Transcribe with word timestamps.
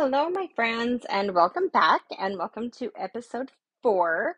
Hello, 0.00 0.30
my 0.30 0.46
friends, 0.54 1.04
and 1.10 1.34
welcome 1.34 1.66
back, 1.72 2.02
and 2.20 2.38
welcome 2.38 2.70
to 2.70 2.92
episode 2.96 3.50
four 3.82 4.36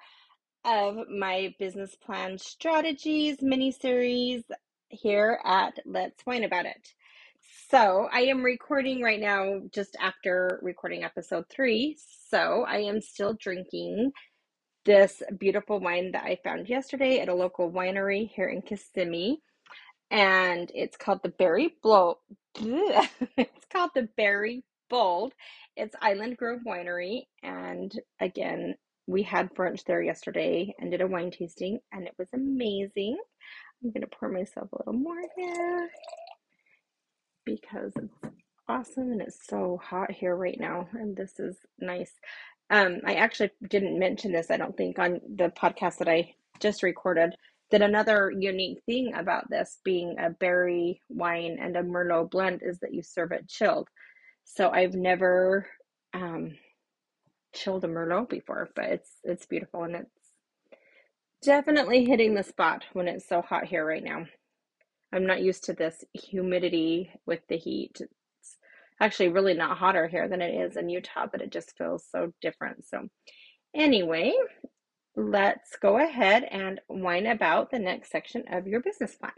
of 0.64 1.06
my 1.10 1.54
business 1.58 1.94
plan 1.96 2.38
strategies 2.38 3.42
mini 3.42 3.70
series 3.70 4.42
here 4.88 5.38
at 5.44 5.78
Let's 5.84 6.24
Wine 6.24 6.44
About 6.44 6.64
It. 6.64 6.94
So, 7.68 8.08
I 8.10 8.21
am 8.21 8.42
recording 8.42 9.03
right 9.03 9.21
now 9.21 9.60
just 9.71 9.99
after 10.01 10.58
recording 10.62 11.04
episode 11.04 11.44
three. 11.51 11.99
So, 12.31 12.65
I 12.67 12.79
am 12.79 13.03
still 13.03 13.35
drinking 13.35 14.13
this 14.87 15.22
beautiful 15.38 15.79
wine 15.79 16.12
that 16.12 16.24
I 16.24 16.38
found 16.42 16.70
yesterday 16.70 17.20
at 17.20 17.29
a 17.29 17.34
local 17.34 17.70
winery 17.70 18.30
here 18.30 18.48
in 18.48 18.62
Kissimmee. 18.62 19.42
And 20.11 20.73
it's 20.74 20.97
called 20.97 21.20
the 21.23 21.29
Berry 21.29 21.74
Blow. 21.83 22.16
it's 22.56 23.66
called 23.70 23.91
the 23.95 24.08
Berry 24.16 24.64
Bold. 24.90 25.32
It's 25.76 25.96
Island 26.02 26.36
Grove 26.36 26.60
Winery. 26.66 27.22
And 27.42 27.90
again, 28.20 28.74
we 29.06 29.22
had 29.22 29.54
brunch 29.54 29.84
there 29.84 30.02
yesterday 30.02 30.74
and 30.78 30.90
did 30.90 31.00
a 31.00 31.06
wine 31.06 31.30
tasting, 31.30 31.78
and 31.92 32.06
it 32.06 32.14
was 32.18 32.28
amazing. 32.34 33.16
I'm 33.82 33.90
going 33.90 34.02
to 34.02 34.06
pour 34.08 34.28
myself 34.28 34.68
a 34.72 34.78
little 34.78 35.00
more 35.00 35.22
here 35.36 35.88
because 37.46 37.92
it's 37.96 38.34
awesome 38.68 39.12
and 39.12 39.22
it's 39.22 39.46
so 39.46 39.80
hot 39.82 40.10
here 40.10 40.36
right 40.36 40.58
now. 40.60 40.86
And 40.92 41.16
this 41.16 41.40
is 41.40 41.56
nice. 41.78 42.12
Um, 42.68 43.00
I 43.04 43.14
actually 43.14 43.50
didn't 43.68 43.98
mention 43.98 44.32
this, 44.32 44.50
I 44.50 44.56
don't 44.56 44.76
think, 44.76 44.98
on 44.98 45.20
the 45.36 45.48
podcast 45.48 45.98
that 45.98 46.09
I 46.09 46.34
just 46.60 46.82
recorded. 46.82 47.34
That 47.70 47.82
another 47.82 48.32
unique 48.36 48.82
thing 48.84 49.14
about 49.14 49.48
this 49.48 49.78
being 49.84 50.16
a 50.18 50.30
berry 50.30 51.00
wine 51.09 51.59
and 51.60 51.76
a 51.76 51.82
Merlot 51.82 52.30
blend 52.30 52.62
is 52.62 52.80
that 52.80 52.92
you 52.92 53.02
serve 53.02 53.30
it 53.32 53.48
chilled. 53.48 53.88
So 54.54 54.68
I've 54.70 54.95
never 54.95 55.66
um, 56.12 56.56
chilled 57.54 57.84
a 57.84 57.88
Merlot 57.88 58.29
before, 58.29 58.68
but 58.74 58.87
it's 58.87 59.10
it's 59.23 59.46
beautiful 59.46 59.84
and 59.84 59.95
it's 59.95 60.10
definitely 61.43 62.04
hitting 62.04 62.34
the 62.34 62.43
spot 62.43 62.84
when 62.93 63.06
it's 63.06 63.28
so 63.28 63.43
hot 63.43 63.66
here 63.66 63.87
right 63.87 64.03
now. 64.03 64.27
I'm 65.12 65.27
not 65.27 65.43
used 65.43 65.65
to 65.65 65.73
this 65.73 66.05
humidity 66.15 67.12
with 67.27 67.41
the 67.48 67.59
heat. 67.59 68.01
It's 68.01 68.56
actually 69.01 69.28
really 69.28 69.55
not 69.55 69.78
hotter 69.78 70.09
here 70.09 70.28
than 70.28 70.43
it 70.43 70.55
is 70.55 70.77
in 70.77 70.89
Utah, 70.89 71.27
but 71.31 71.43
it 71.43 71.53
just 71.53 71.77
feels 71.78 72.05
so 72.11 72.33
different. 72.41 72.84
So, 72.84 73.06
anyway, 73.73 74.33
let's 75.15 75.77
go 75.81 75.98
ahead 75.98 76.43
and 76.43 76.81
whine 76.89 77.27
about 77.27 77.71
the 77.71 77.78
next 77.78 78.11
section 78.11 78.45
of 78.51 78.67
your 78.67 78.81
business 78.81 79.15
plan. 79.15 79.33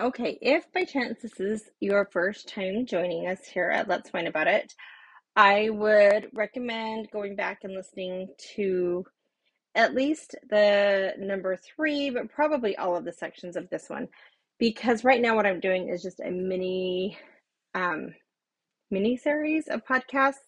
Okay, 0.00 0.36
if 0.42 0.72
by 0.72 0.82
chance 0.82 1.22
this 1.22 1.38
is 1.38 1.70
your 1.78 2.08
first 2.10 2.48
time 2.48 2.84
joining 2.84 3.28
us 3.28 3.46
here 3.46 3.70
at 3.70 3.86
Let's 3.86 4.12
Wine 4.12 4.26
About 4.26 4.48
It, 4.48 4.74
I 5.36 5.70
would 5.70 6.30
recommend 6.34 7.12
going 7.12 7.36
back 7.36 7.60
and 7.62 7.74
listening 7.74 8.26
to 8.56 9.04
at 9.76 9.94
least 9.94 10.34
the 10.50 11.12
number 11.16 11.56
three, 11.56 12.10
but 12.10 12.28
probably 12.28 12.76
all 12.76 12.96
of 12.96 13.04
the 13.04 13.12
sections 13.12 13.54
of 13.54 13.70
this 13.70 13.88
one, 13.88 14.08
because 14.58 15.04
right 15.04 15.20
now 15.20 15.36
what 15.36 15.46
I'm 15.46 15.60
doing 15.60 15.88
is 15.88 16.02
just 16.02 16.18
a 16.18 16.30
mini, 16.30 17.16
um, 17.76 18.12
mini 18.90 19.16
series 19.16 19.68
of 19.68 19.84
podcasts 19.84 20.42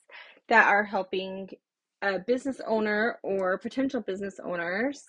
that 0.49 0.67
are 0.67 0.83
helping 0.83 1.51
a 2.03 2.19
business 2.19 2.61
owner 2.67 3.21
or 3.23 3.59
potential 3.59 4.01
business 4.01 4.41
owners 4.45 5.05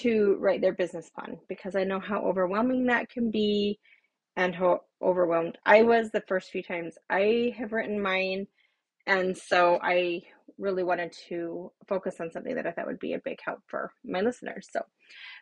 to 0.00 0.36
write 0.38 0.60
their 0.60 0.72
business 0.72 1.10
plan 1.10 1.38
because 1.48 1.76
I 1.76 1.84
know 1.84 2.00
how 2.00 2.22
overwhelming 2.22 2.86
that 2.86 3.08
can 3.08 3.30
be 3.30 3.78
and 4.36 4.54
how 4.54 4.80
overwhelmed 5.02 5.58
I 5.66 5.82
was 5.82 6.10
the 6.10 6.22
first 6.26 6.50
few 6.50 6.62
times 6.62 6.94
I 7.08 7.54
have 7.58 7.72
written 7.72 8.00
mine. 8.00 8.46
And 9.06 9.36
so 9.36 9.78
I 9.82 10.22
really 10.58 10.84
wanted 10.84 11.12
to 11.28 11.72
focus 11.88 12.16
on 12.20 12.30
something 12.30 12.54
that 12.54 12.66
I 12.66 12.70
thought 12.70 12.86
would 12.86 12.98
be 12.98 13.14
a 13.14 13.20
big 13.24 13.38
help 13.44 13.60
for 13.66 13.92
my 14.04 14.20
listeners. 14.20 14.68
So 14.70 14.80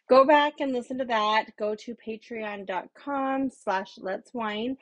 go 0.09 0.25
back 0.25 0.55
and 0.61 0.73
listen 0.73 0.99
to 0.99 1.05
that. 1.07 1.47
Go 1.59 1.75
to 1.75 1.97
patreon.com 2.07 3.51
slash 3.51 3.95
let's 3.99 4.33
wine 4.33 4.77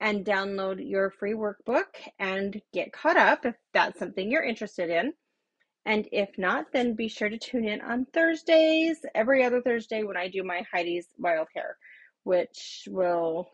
and 0.00 0.24
download 0.24 0.88
your 0.88 1.10
free 1.10 1.34
workbook 1.34 1.86
and 2.18 2.60
get 2.72 2.92
caught 2.92 3.16
up 3.16 3.44
if 3.44 3.54
that's 3.74 3.98
something 3.98 4.30
you're 4.30 4.42
interested 4.42 4.88
in. 4.90 5.12
And 5.86 6.06
if 6.12 6.36
not, 6.36 6.66
then 6.72 6.94
be 6.94 7.08
sure 7.08 7.28
to 7.28 7.38
tune 7.38 7.66
in 7.66 7.80
on 7.80 8.06
Thursdays, 8.12 8.98
every 9.14 9.44
other 9.44 9.62
Thursday 9.62 10.02
when 10.02 10.16
I 10.16 10.28
do 10.28 10.42
my 10.42 10.62
Heidi's 10.72 11.08
Wild 11.18 11.48
Hair, 11.54 11.76
which 12.24 12.86
will, 12.90 13.48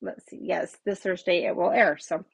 let's 0.00 0.24
see, 0.28 0.40
yes, 0.42 0.76
this 0.84 1.00
Thursday 1.00 1.44
it 1.44 1.54
will 1.54 1.70
air. 1.70 1.98
So 1.98 2.24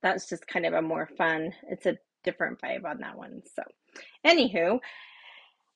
that's 0.00 0.28
just 0.28 0.46
kind 0.46 0.64
of 0.64 0.74
a 0.74 0.82
more 0.82 1.08
fun, 1.18 1.52
it's 1.68 1.86
a 1.86 1.98
different 2.22 2.60
vibe 2.60 2.84
on 2.84 2.98
that 3.00 3.18
one. 3.18 3.42
So, 3.54 3.62
anywho, 4.24 4.78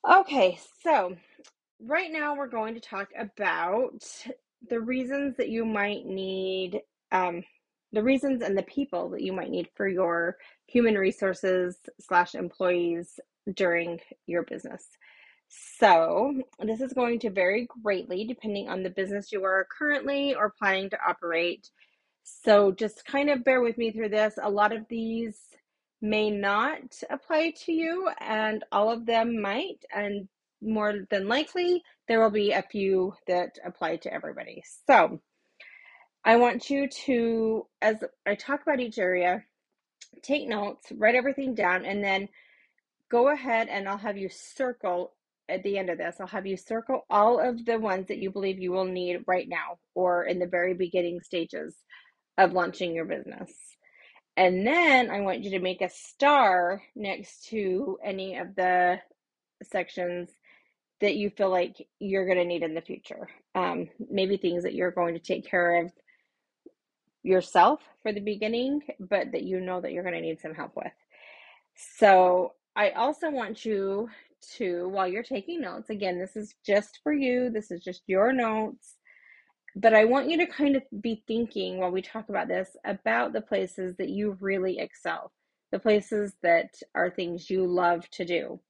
okay, 0.08 0.58
so 0.82 1.16
right 1.80 2.10
now 2.12 2.36
we're 2.36 2.46
going 2.46 2.74
to 2.74 2.80
talk 2.80 3.08
about 3.18 4.04
the 4.68 4.80
reasons 4.80 5.36
that 5.38 5.48
you 5.48 5.64
might 5.64 6.06
need 6.06 6.82
um, 7.12 7.42
the 7.92 8.02
reasons 8.02 8.42
and 8.42 8.56
the 8.56 8.62
people 8.62 9.10
that 9.10 9.22
you 9.22 9.32
might 9.32 9.50
need 9.50 9.68
for 9.74 9.88
your 9.88 10.36
human 10.66 10.94
resources 10.94 11.76
slash 12.00 12.34
employees 12.34 13.18
during 13.54 13.98
your 14.26 14.42
business. 14.44 14.84
So, 15.48 16.32
this 16.60 16.80
is 16.80 16.92
going 16.92 17.18
to 17.20 17.30
vary 17.30 17.66
greatly 17.82 18.24
depending 18.24 18.68
on 18.68 18.82
the 18.84 18.90
business 18.90 19.32
you 19.32 19.44
are 19.44 19.66
currently 19.76 20.34
or 20.34 20.54
planning 20.56 20.88
to 20.90 20.98
operate. 21.06 21.68
So, 22.22 22.70
just 22.70 23.04
kind 23.04 23.30
of 23.30 23.42
bear 23.42 23.60
with 23.60 23.76
me 23.76 23.90
through 23.90 24.10
this. 24.10 24.34
A 24.40 24.48
lot 24.48 24.72
of 24.72 24.86
these 24.88 25.38
may 26.00 26.30
not 26.30 27.02
apply 27.10 27.52
to 27.64 27.72
you, 27.72 28.08
and 28.20 28.64
all 28.70 28.92
of 28.92 29.06
them 29.06 29.40
might. 29.40 29.84
And 29.92 30.28
more 30.62 31.06
than 31.10 31.26
likely, 31.26 31.82
there 32.06 32.20
will 32.20 32.30
be 32.30 32.52
a 32.52 32.62
few 32.62 33.14
that 33.26 33.58
apply 33.64 33.96
to 33.96 34.12
everybody. 34.12 34.62
So, 34.86 35.20
I 36.24 36.36
want 36.36 36.68
you 36.70 36.88
to, 37.06 37.66
as 37.80 37.96
I 38.26 38.34
talk 38.34 38.62
about 38.62 38.80
each 38.80 38.98
area, 38.98 39.44
take 40.22 40.48
notes, 40.48 40.92
write 40.92 41.14
everything 41.14 41.54
down, 41.54 41.84
and 41.84 42.04
then 42.04 42.28
go 43.10 43.28
ahead 43.28 43.68
and 43.68 43.88
I'll 43.88 43.98
have 43.98 44.18
you 44.18 44.28
circle 44.28 45.12
at 45.48 45.62
the 45.62 45.78
end 45.78 45.90
of 45.90 45.98
this. 45.98 46.16
I'll 46.20 46.26
have 46.26 46.46
you 46.46 46.56
circle 46.56 47.04
all 47.10 47.40
of 47.40 47.64
the 47.64 47.78
ones 47.78 48.08
that 48.08 48.18
you 48.18 48.30
believe 48.30 48.58
you 48.58 48.70
will 48.70 48.84
need 48.84 49.24
right 49.26 49.48
now 49.48 49.78
or 49.94 50.24
in 50.24 50.38
the 50.38 50.46
very 50.46 50.74
beginning 50.74 51.20
stages 51.20 51.74
of 52.38 52.52
launching 52.52 52.94
your 52.94 53.06
business. 53.06 53.50
And 54.36 54.66
then 54.66 55.10
I 55.10 55.20
want 55.20 55.42
you 55.42 55.50
to 55.50 55.58
make 55.58 55.80
a 55.80 55.90
star 55.90 56.82
next 56.94 57.48
to 57.48 57.98
any 58.04 58.36
of 58.36 58.54
the 58.54 58.98
sections 59.64 60.30
that 61.00 61.16
you 61.16 61.30
feel 61.30 61.50
like 61.50 61.86
you're 61.98 62.26
going 62.26 62.38
to 62.38 62.44
need 62.44 62.62
in 62.62 62.74
the 62.74 62.80
future. 62.80 63.28
Um, 63.54 63.88
maybe 64.10 64.36
things 64.36 64.62
that 64.62 64.74
you're 64.74 64.92
going 64.92 65.14
to 65.14 65.20
take 65.20 65.50
care 65.50 65.82
of 65.82 65.92
yourself 67.22 67.80
for 68.02 68.12
the 68.12 68.20
beginning, 68.20 68.82
but 68.98 69.32
that 69.32 69.42
you 69.42 69.60
know 69.60 69.80
that 69.80 69.92
you're 69.92 70.02
going 70.02 70.14
to 70.14 70.20
need 70.20 70.40
some 70.40 70.54
help 70.54 70.72
with. 70.76 70.92
So, 71.98 72.54
I 72.76 72.90
also 72.90 73.30
want 73.30 73.64
you 73.64 74.08
to, 74.56 74.88
while 74.88 75.08
you're 75.08 75.22
taking 75.22 75.60
notes, 75.60 75.90
again, 75.90 76.18
this 76.18 76.36
is 76.36 76.54
just 76.64 77.00
for 77.02 77.12
you, 77.12 77.50
this 77.50 77.70
is 77.70 77.82
just 77.82 78.02
your 78.06 78.32
notes, 78.32 78.96
but 79.76 79.94
I 79.94 80.04
want 80.04 80.28
you 80.28 80.38
to 80.38 80.46
kind 80.46 80.76
of 80.76 80.82
be 81.00 81.22
thinking 81.26 81.78
while 81.78 81.90
we 81.90 82.02
talk 82.02 82.28
about 82.28 82.48
this 82.48 82.76
about 82.84 83.32
the 83.32 83.40
places 83.40 83.96
that 83.98 84.08
you 84.08 84.36
really 84.40 84.78
excel, 84.78 85.32
the 85.72 85.78
places 85.78 86.34
that 86.42 86.74
are 86.94 87.10
things 87.10 87.50
you 87.50 87.66
love 87.66 88.08
to 88.10 88.24
do 88.24 88.60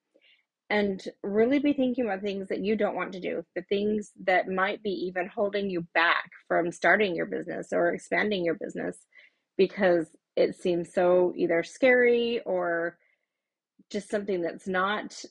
and 0.71 1.03
really 1.25 1.59
be 1.59 1.73
thinking 1.73 2.05
about 2.05 2.23
things 2.23 2.49
that 2.49 2.65
you 2.65 2.77
don't 2.77 2.95
want 2.95 3.13
to 3.13 3.21
do, 3.21 3.45
the 3.57 3.63
things 3.63 4.13
that 4.25 4.49
might 4.49 4.83
be 4.85 4.91
even 4.91 5.27
holding 5.27 5.69
you 5.69 5.85
back 5.95 6.31
from 6.47 6.71
starting 6.71 7.15
your 7.15 7.27
business 7.27 7.69
or 7.73 7.93
expanding 7.93 8.45
your 8.45 8.55
business 8.55 8.97
because 9.59 10.07
it 10.37 10.55
seems 10.55 10.95
so 10.95 11.35
either 11.37 11.65
scary 11.65 12.41
or 12.47 12.97
just 13.91 14.09
something 14.09 14.41
that's 14.41 14.69
not 14.69 15.25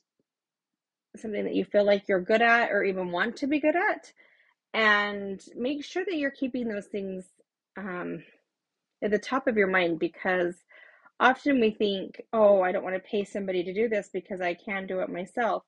something 1.16 1.46
that 1.46 1.56
you 1.56 1.64
feel 1.64 1.86
like 1.86 2.08
you're 2.08 2.20
good 2.20 2.42
at 2.42 2.70
or 2.72 2.84
even 2.84 3.12
want 3.12 3.38
to 3.38 3.48
be 3.48 3.62
good 3.62 3.76
at. 3.76 4.12
And 4.74 5.42
make 5.56 5.84
sure 5.86 6.04
that 6.06 6.18
you're 6.18 6.32
keeping 6.32 6.68
those 6.68 6.86
things 6.88 7.26
um, 7.78 8.24
at 9.02 9.12
the 9.12 9.18
top 9.18 9.48
of 9.48 9.56
your 9.58 9.68
mind 9.68 10.00
because 10.00 10.56
often 11.20 11.60
we 11.60 11.72
think, 11.72 12.22
oh, 12.34 12.62
I 12.62 12.72
don't 12.72 12.84
want 12.84 12.96
to 12.96 13.10
pay 13.10 13.24
somebody 13.24 13.64
to 13.64 13.74
do 13.74 13.90
this 13.90 14.10
because 14.14 14.42
I 14.42 14.54
can 14.54 14.88
do 14.88 15.00
it 15.00 15.10
myself. 15.10 15.64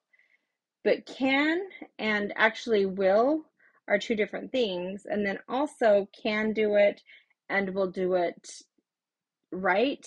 But 0.83 1.05
can 1.05 1.61
and 1.99 2.33
actually 2.35 2.85
will 2.85 3.43
are 3.87 3.99
two 3.99 4.15
different 4.15 4.51
things. 4.51 5.03
And 5.05 5.25
then 5.25 5.39
also 5.47 6.07
can 6.23 6.53
do 6.53 6.75
it 6.75 7.01
and 7.49 7.73
will 7.73 7.91
do 7.91 8.15
it 8.15 8.49
right. 9.51 10.05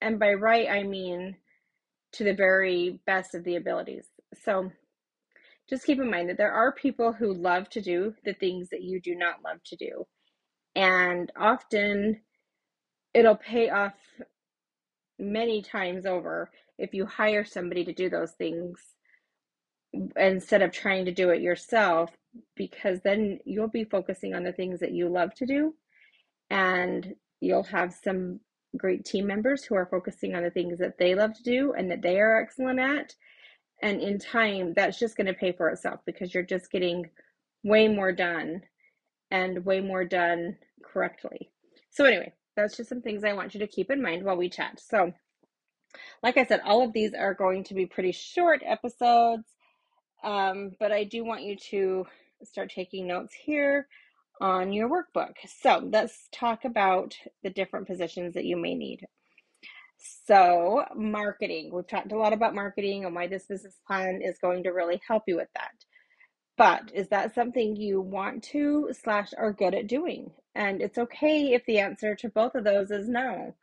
And 0.00 0.18
by 0.18 0.34
right, 0.34 0.68
I 0.68 0.82
mean 0.82 1.36
to 2.12 2.24
the 2.24 2.34
very 2.34 3.00
best 3.06 3.34
of 3.34 3.44
the 3.44 3.56
abilities. 3.56 4.06
So 4.42 4.70
just 5.68 5.84
keep 5.84 6.00
in 6.00 6.10
mind 6.10 6.30
that 6.30 6.38
there 6.38 6.52
are 6.52 6.72
people 6.72 7.12
who 7.12 7.32
love 7.32 7.68
to 7.70 7.80
do 7.80 8.14
the 8.24 8.32
things 8.34 8.70
that 8.70 8.82
you 8.82 9.00
do 9.00 9.14
not 9.14 9.42
love 9.44 9.58
to 9.66 9.76
do. 9.76 10.06
And 10.74 11.30
often 11.38 12.20
it'll 13.14 13.36
pay 13.36 13.70
off 13.70 13.94
many 15.18 15.62
times 15.62 16.06
over 16.06 16.50
if 16.78 16.94
you 16.94 17.04
hire 17.04 17.44
somebody 17.44 17.84
to 17.84 17.92
do 17.92 18.08
those 18.08 18.32
things 18.32 18.80
instead 20.16 20.62
of 20.62 20.70
trying 20.70 21.04
to 21.04 21.12
do 21.12 21.30
it 21.30 21.40
yourself 21.40 22.10
because 22.56 23.00
then 23.02 23.38
you'll 23.44 23.68
be 23.68 23.84
focusing 23.84 24.34
on 24.34 24.44
the 24.44 24.52
things 24.52 24.80
that 24.80 24.92
you 24.92 25.08
love 25.08 25.34
to 25.34 25.46
do 25.46 25.74
and 26.50 27.14
you'll 27.40 27.62
have 27.62 27.92
some 27.92 28.38
great 28.76 29.04
team 29.04 29.26
members 29.26 29.64
who 29.64 29.74
are 29.74 29.88
focusing 29.90 30.34
on 30.34 30.42
the 30.42 30.50
things 30.50 30.78
that 30.78 30.98
they 30.98 31.14
love 31.14 31.32
to 31.34 31.42
do 31.42 31.72
and 31.72 31.90
that 31.90 32.02
they 32.02 32.20
are 32.20 32.40
excellent 32.40 32.78
at. 32.78 33.14
And 33.82 34.00
in 34.00 34.18
time 34.18 34.74
that's 34.74 34.98
just 34.98 35.16
going 35.16 35.26
to 35.26 35.34
pay 35.34 35.52
for 35.52 35.70
itself 35.70 36.00
because 36.04 36.34
you're 36.34 36.42
just 36.42 36.70
getting 36.70 37.06
way 37.64 37.88
more 37.88 38.12
done 38.12 38.62
and 39.30 39.64
way 39.64 39.80
more 39.80 40.04
done 40.04 40.56
correctly. 40.84 41.50
So 41.90 42.04
anyway 42.04 42.32
that's 42.58 42.76
just 42.76 42.88
some 42.88 43.02
things 43.02 43.24
i 43.24 43.32
want 43.32 43.54
you 43.54 43.60
to 43.60 43.66
keep 43.66 43.90
in 43.90 44.02
mind 44.02 44.24
while 44.24 44.36
we 44.36 44.48
chat 44.48 44.78
so 44.80 45.12
like 46.22 46.36
i 46.36 46.44
said 46.44 46.60
all 46.64 46.82
of 46.82 46.92
these 46.92 47.14
are 47.14 47.34
going 47.34 47.64
to 47.64 47.74
be 47.74 47.86
pretty 47.86 48.12
short 48.12 48.60
episodes 48.64 49.44
um, 50.22 50.72
but 50.80 50.92
I 50.92 51.04
do 51.04 51.24
want 51.24 51.42
you 51.42 51.56
to 51.70 52.06
start 52.42 52.70
taking 52.70 53.06
notes 53.06 53.34
here 53.34 53.86
on 54.40 54.72
your 54.72 54.88
workbook. 54.88 55.34
So 55.60 55.88
let's 55.92 56.28
talk 56.32 56.64
about 56.64 57.14
the 57.42 57.50
different 57.50 57.86
positions 57.86 58.34
that 58.34 58.44
you 58.44 58.56
may 58.56 58.74
need. 58.74 59.06
So, 60.26 60.84
marketing. 60.94 61.70
We've 61.72 61.86
talked 61.86 62.12
a 62.12 62.16
lot 62.16 62.32
about 62.32 62.54
marketing 62.54 63.04
and 63.04 63.14
why 63.14 63.26
this 63.26 63.46
business 63.46 63.80
plan 63.84 64.20
is 64.22 64.38
going 64.38 64.62
to 64.62 64.70
really 64.70 65.00
help 65.06 65.24
you 65.26 65.36
with 65.36 65.48
that. 65.54 65.72
But 66.58 66.92
is 66.94 67.08
that 67.10 67.34
something 67.34 67.76
you 67.76 68.02
want 68.02 68.44
to 68.46 68.90
slash 68.92 69.30
are 69.38 69.54
good 69.54 69.74
at 69.74 69.88
doing? 69.88 70.32
And 70.56 70.82
it's 70.82 70.98
okay 70.98 71.54
if 71.54 71.64
the 71.66 71.80
answer 71.80 72.16
to 72.16 72.30
both 72.30 72.56
of 72.56 72.64
those 72.64 72.90
is 72.90 73.08
no 73.08 73.54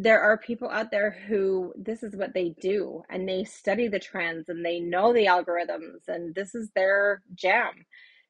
there 0.00 0.20
are 0.22 0.38
people 0.38 0.70
out 0.70 0.90
there 0.90 1.10
who 1.28 1.74
this 1.76 2.02
is 2.02 2.16
what 2.16 2.32
they 2.32 2.54
do 2.60 3.02
and 3.10 3.28
they 3.28 3.44
study 3.44 3.86
the 3.86 3.98
trends 3.98 4.48
and 4.48 4.64
they 4.64 4.80
know 4.80 5.12
the 5.12 5.26
algorithms 5.26 6.08
and 6.08 6.34
this 6.34 6.54
is 6.54 6.70
their 6.74 7.22
jam. 7.34 7.84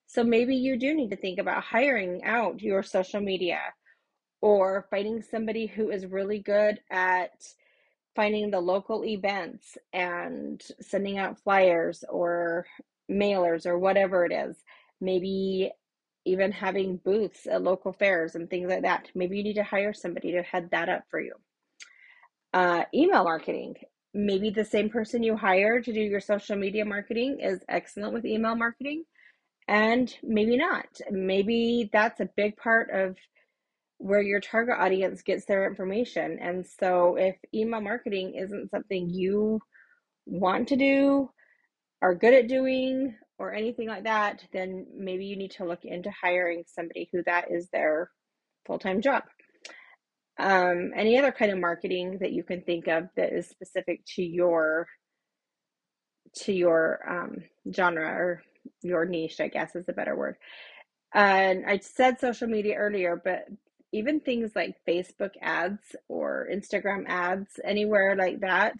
So 0.06 0.24
maybe 0.24 0.56
you 0.56 0.76
do 0.76 0.94
need 0.94 1.10
to 1.10 1.16
think 1.16 1.38
about 1.38 1.62
hiring 1.62 2.24
out 2.24 2.60
your 2.60 2.82
social 2.82 3.20
media 3.20 3.60
or 4.40 4.88
finding 4.90 5.22
somebody 5.22 5.66
who 5.66 5.90
is 5.90 6.06
really 6.06 6.40
good 6.40 6.80
at 6.90 7.30
finding 8.16 8.50
the 8.50 8.60
local 8.60 9.04
events 9.04 9.78
and 9.92 10.60
sending 10.80 11.18
out 11.18 11.38
flyers 11.38 12.02
or 12.08 12.66
mailers 13.10 13.66
or 13.66 13.78
whatever 13.78 14.24
it 14.24 14.32
is. 14.32 14.56
Maybe 15.00 15.72
even 16.24 16.52
having 16.52 16.98
booths 16.98 17.46
at 17.46 17.62
local 17.62 17.92
fairs 17.92 18.34
and 18.34 18.48
things 18.48 18.68
like 18.68 18.82
that. 18.82 19.08
Maybe 19.14 19.38
you 19.38 19.42
need 19.42 19.54
to 19.54 19.64
hire 19.64 19.92
somebody 19.92 20.32
to 20.32 20.42
head 20.42 20.68
that 20.72 20.88
up 20.88 21.04
for 21.10 21.20
you. 21.20 21.34
Uh, 22.52 22.84
email 22.94 23.24
marketing. 23.24 23.76
Maybe 24.12 24.50
the 24.50 24.64
same 24.64 24.90
person 24.90 25.22
you 25.22 25.36
hire 25.36 25.80
to 25.80 25.92
do 25.92 26.00
your 26.00 26.20
social 26.20 26.56
media 26.56 26.84
marketing 26.84 27.38
is 27.40 27.60
excellent 27.68 28.12
with 28.12 28.26
email 28.26 28.56
marketing, 28.56 29.04
and 29.68 30.12
maybe 30.22 30.56
not. 30.56 30.88
Maybe 31.10 31.88
that's 31.92 32.20
a 32.20 32.28
big 32.36 32.56
part 32.56 32.90
of 32.90 33.16
where 33.98 34.22
your 34.22 34.40
target 34.40 34.76
audience 34.78 35.22
gets 35.22 35.44
their 35.44 35.66
information. 35.66 36.38
And 36.40 36.66
so, 36.66 37.16
if 37.16 37.36
email 37.54 37.80
marketing 37.80 38.34
isn't 38.34 38.70
something 38.70 39.10
you 39.10 39.60
want 40.26 40.68
to 40.68 40.76
do, 40.76 41.30
are 42.02 42.14
good 42.14 42.34
at 42.34 42.48
doing, 42.48 43.14
or 43.40 43.54
anything 43.54 43.88
like 43.88 44.04
that, 44.04 44.44
then 44.52 44.86
maybe 44.94 45.24
you 45.24 45.34
need 45.34 45.50
to 45.52 45.64
look 45.64 45.84
into 45.84 46.10
hiring 46.10 46.62
somebody 46.66 47.08
who 47.10 47.22
that 47.24 47.50
is 47.50 47.68
their 47.72 48.10
full 48.66 48.78
time 48.78 49.00
job. 49.00 49.22
Um, 50.38 50.92
any 50.94 51.18
other 51.18 51.32
kind 51.32 51.50
of 51.50 51.58
marketing 51.58 52.18
that 52.20 52.32
you 52.32 52.44
can 52.44 52.60
think 52.62 52.86
of 52.86 53.04
that 53.16 53.32
is 53.32 53.48
specific 53.48 54.02
to 54.16 54.22
your 54.22 54.86
to 56.42 56.52
your 56.52 57.00
um, 57.08 57.36
genre 57.74 58.06
or 58.06 58.42
your 58.82 59.06
niche, 59.06 59.40
I 59.40 59.48
guess 59.48 59.74
is 59.74 59.88
a 59.88 59.94
better 59.94 60.14
word. 60.14 60.36
And 61.14 61.64
I 61.66 61.78
said 61.78 62.20
social 62.20 62.46
media 62.46 62.76
earlier, 62.76 63.20
but 63.22 63.46
even 63.92 64.20
things 64.20 64.52
like 64.54 64.76
Facebook 64.86 65.32
ads 65.40 65.96
or 66.08 66.46
Instagram 66.52 67.04
ads, 67.08 67.58
anywhere 67.64 68.14
like 68.16 68.40
that, 68.40 68.74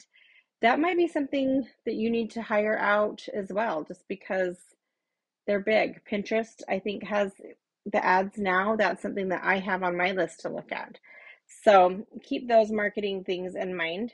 that 0.63 0.81
might 0.81 0.97
be 0.97 1.09
something 1.09 1.67
that 1.87 1.95
you 1.95 2.11
need 2.11 2.31
to 2.33 2.43
hire 2.43 2.79
out 2.79 3.27
as 3.35 3.53
well, 3.53 3.83
just 3.83 4.07
because 4.09 4.57
they're 5.47 5.61
big. 5.61 6.01
Pinterest, 6.05 6.63
I 6.69 6.79
think, 6.79 7.05
has 7.05 7.33
the 7.91 8.05
ads 8.05 8.39
now. 8.39 8.77
That's 8.77 9.03
something 9.03 9.29
that 9.29 9.43
I 9.43 9.59
have 9.59 9.83
on 9.83 9.97
my 9.97 10.13
list 10.13 10.41
to 10.41 10.49
look 10.49 10.71
at. 10.71 10.99
So 11.65 12.07
keep 12.23 12.47
those 12.47 12.71
marketing 12.71 13.25
things 13.25 13.55
in 13.55 13.75
mind. 13.77 14.13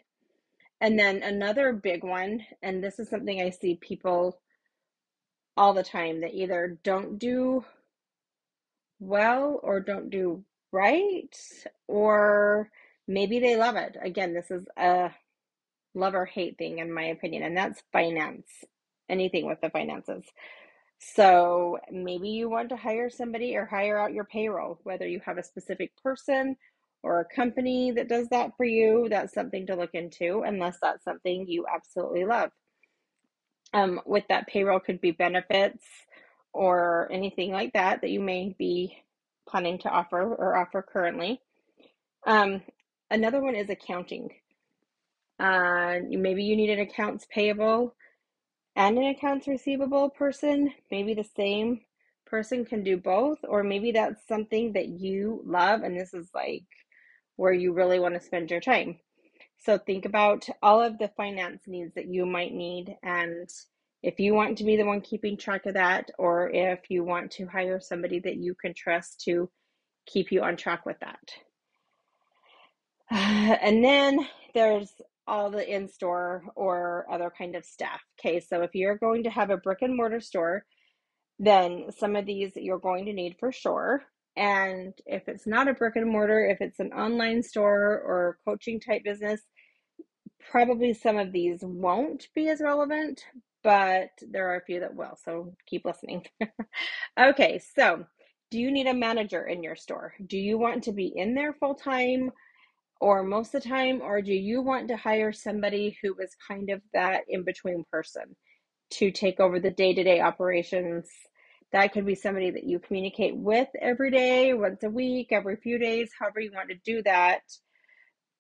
And 0.81 0.99
then 0.99 1.23
another 1.23 1.73
big 1.73 2.05
one, 2.05 2.45
and 2.63 2.83
this 2.83 2.99
is 2.99 3.09
something 3.09 3.41
I 3.41 3.51
see 3.51 3.77
people 3.77 4.39
all 5.57 5.73
the 5.73 5.83
time 5.83 6.21
that 6.21 6.35
either 6.35 6.79
don't 6.85 7.19
do 7.19 7.65
well 9.01 9.59
or 9.63 9.81
don't 9.81 10.11
do 10.11 10.45
right, 10.73 11.35
or 11.89 12.71
maybe 13.09 13.39
they 13.39 13.57
love 13.57 13.77
it. 13.77 13.97
Again, 14.03 14.35
this 14.35 14.51
is 14.51 14.67
a 14.77 15.11
love 15.97 16.15
or 16.15 16.27
hate 16.27 16.59
thing, 16.59 16.79
in 16.79 16.93
my 16.93 17.07
opinion, 17.07 17.45
and 17.45 17.57
that's 17.57 17.83
finance, 17.93 18.47
anything 19.09 19.47
with 19.47 19.61
the 19.63 19.71
finances. 19.71 20.25
So 20.99 21.79
maybe 21.91 22.29
you 22.31 22.49
want 22.51 22.71
to 22.71 22.77
hire 22.77 23.11
somebody 23.11 23.57
or 23.57 23.67
hire 23.67 23.99
out 23.99 24.15
your 24.15 24.25
payroll, 24.25 24.81
whether 24.85 25.09
you 25.09 25.21
have 25.27 25.39
a 25.39 25.45
specific 25.45 25.93
person 26.03 26.57
or 27.03 27.21
a 27.21 27.35
company 27.37 27.93
that 27.93 28.09
does 28.09 28.29
that 28.29 28.53
for 28.57 28.65
you, 28.65 29.09
that's 29.11 29.35
something 29.35 29.67
to 29.67 29.77
look 29.77 29.95
into, 29.95 30.43
unless 30.47 30.79
that's 30.83 31.05
something 31.05 31.47
you 31.49 31.67
absolutely 31.73 32.25
love. 32.25 32.51
Um, 33.75 34.01
with 34.07 34.25
that, 34.29 34.47
payroll 34.49 34.81
could 34.81 35.01
be 35.01 35.13
benefits 35.13 35.85
or 36.53 37.09
anything 37.13 37.53
like 37.53 37.75
that 37.75 38.01
that 38.01 38.11
you 38.11 38.21
may 38.21 38.55
be 38.59 38.97
planning 39.49 39.79
to 39.81 39.91
offer 39.91 40.23
or 40.23 40.57
offer 40.57 40.83
currently. 40.83 41.41
Um, 42.27 42.63
another 43.11 43.43
one 43.43 43.55
is 43.55 43.71
accounting. 43.71 44.31
Uh, 45.39 45.99
maybe 46.09 46.43
you 46.45 46.57
need 46.57 46.71
an 46.71 46.81
accounts 46.81 47.27
payable 47.31 47.95
and 48.75 48.99
an 48.99 49.07
accounts 49.07 49.47
receivable 49.47 50.11
person. 50.11 50.73
Maybe 50.91 51.15
the 51.15 51.25
same 51.25 51.81
person 52.27 52.65
can 52.65 52.83
do 52.83 52.97
both, 52.97 53.39
or 53.49 53.63
maybe 53.63 53.93
that's 53.93 54.27
something 54.27 54.73
that 54.73 54.89
you 54.89 55.43
love, 55.45 55.83
and 55.83 55.99
this 55.99 56.13
is 56.15 56.29
like 56.35 56.65
where 57.37 57.53
you 57.53 57.73
really 57.73 57.99
want 57.99 58.15
to 58.15 58.21
spend 58.21 58.51
your 58.51 58.61
time. 58.61 58.99
So 59.59 59.79
think 59.79 60.05
about 60.05 60.49
all 60.63 60.81
of 60.81 60.99
the 60.99 61.09
finance 61.17 61.63
needs 61.67 61.95
that 61.95 62.07
you 62.07 62.27
might 62.27 62.53
need 62.53 62.97
and 63.03 63.49
if 64.03 64.21
you 64.21 64.35
want 64.35 64.57
to 64.59 64.65
be 64.65 64.77
the 64.77 64.85
one 64.85 65.01
keeping 65.01 65.37
track 65.37 65.67
of 65.67 65.75
that 65.75 66.11
or 66.19 66.51
if 66.51 66.91
you 66.91 67.03
want 67.03 67.31
to 67.33 67.47
hire 67.47 67.81
somebody 67.81 68.21
that 68.21 68.37
you 68.37 68.55
can 68.55 68.73
trust 68.75 69.21
to 69.23 69.51
keep 70.07 70.31
you 70.31 70.43
on 70.43 70.57
track 70.57 70.87
with 70.87 70.99
that. 71.01 71.19
And 73.63 73.85
then 73.85 74.29
there's 74.55 74.93
all 75.27 75.51
the 75.51 75.69
in-store 75.69 76.45
or 76.55 77.07
other 77.11 77.33
kind 77.37 77.57
of 77.57 77.65
stuff. 77.65 78.01
Okay, 78.21 78.41
so 78.41 78.63
if 78.63 78.75
you're 78.75 78.99
going 78.99 79.25
to 79.25 79.31
have 79.31 79.51
a 79.51 79.57
brick 79.57 79.79
and 79.83 79.97
mortar 79.97 80.21
store, 80.21 80.65
then 81.39 81.87
some 81.97 82.17
of 82.17 82.27
these 82.27 82.53
you're 82.55 82.79
going 82.79 83.05
to 83.07 83.13
need 83.13 83.37
for 83.39 83.53
sure. 83.53 84.03
And 84.37 84.93
if 85.07 85.29
it's 85.29 85.47
not 85.47 85.69
a 85.69 85.75
brick 85.75 85.97
and 85.97 86.11
mortar, 86.11 86.47
if 86.47 86.61
it's 86.61 86.79
an 86.79 86.93
online 86.93 87.43
store 87.43 88.03
or 88.05 88.39
coaching 88.45 88.81
type 88.81 89.03
business, 89.05 89.41
probably 90.51 90.95
some 90.95 91.19
of 91.19 91.33
these 91.33 91.61
won't 91.63 92.29
be 92.35 92.49
as 92.49 92.61
relevant, 92.61 93.25
but 93.65 94.11
there 94.31 94.49
are 94.49 94.57
a 94.57 94.65
few 94.65 94.81
that 94.81 94.95
will. 94.95 95.19
So 95.25 95.55
keep 95.67 95.85
listening. 95.85 96.25
okay, 97.21 97.61
so 97.75 98.05
do 98.51 98.59
you 98.59 98.71
need 98.71 98.87
a 98.87 98.95
manager 98.95 99.47
in 99.47 99.63
your 99.63 99.77
store? 99.77 100.15
Do 100.25 100.39
you 100.39 100.59
want 100.59 100.85
to 100.85 100.93
be 100.93 101.13
in 101.15 101.35
there 101.35 101.53
full 101.55 101.75
time 101.75 102.31
or 103.01 103.23
most 103.23 103.55
of 103.55 103.63
the 103.63 103.69
time, 103.69 104.01
or 104.03 104.23
do 104.23 104.33
you 104.33 104.63
want 104.63 104.89
to 104.89 104.97
hire 104.97 105.33
somebody 105.33 105.99
who 106.03 106.15
is 106.21 106.37
kind 106.49 106.71
of 106.71 106.83
that 106.95 107.23
in 107.29 107.45
between 107.45 107.85
person 107.91 108.37
to 108.93 109.11
take 109.11 109.41
over 109.41 109.61
the 109.61 109.71
day 109.71 109.95
to 109.95 110.05
day 110.05 110.21
operations? 110.21 111.09
That 111.73 111.93
could 111.93 112.07
be 112.07 112.15
somebody 112.15 112.51
that 112.51 112.65
you 112.65 112.79
communicate 112.79 113.37
with 113.37 113.69
every 113.81 114.11
day, 114.11 114.55
once 114.55 114.83
a 114.83 114.91
week, 114.91 115.29
every 115.33 115.57
few 115.57 115.79
days, 115.79 116.11
however 116.19 116.41
you 116.41 116.53
want 116.55 116.71
to 116.71 116.77
do 116.85 117.03
that. 117.03 117.41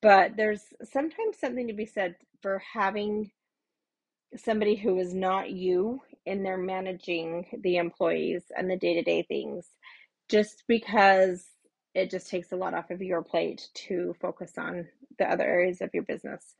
But 0.02 0.36
there's 0.36 0.62
sometimes 0.84 1.38
something 1.40 1.66
to 1.68 1.74
be 1.74 1.86
said 1.86 2.16
for 2.42 2.62
having 2.72 3.30
somebody 4.36 4.76
who 4.76 4.98
is 4.98 5.14
not 5.14 5.50
you 5.50 6.00
in 6.24 6.42
there 6.42 6.58
managing 6.58 7.46
the 7.62 7.76
employees 7.76 8.44
and 8.56 8.70
the 8.70 8.76
day 8.76 8.94
to 8.94 9.02
day 9.02 9.22
things, 9.22 9.66
just 10.30 10.64
because 10.68 11.46
it 11.96 12.10
just 12.10 12.28
takes 12.28 12.52
a 12.52 12.56
lot 12.56 12.74
off 12.74 12.90
of 12.90 13.00
your 13.00 13.22
plate 13.22 13.68
to 13.74 14.14
focus 14.20 14.52
on 14.58 14.86
the 15.18 15.30
other 15.30 15.44
areas 15.44 15.80
of 15.80 15.90
your 15.94 16.02
business. 16.02 16.54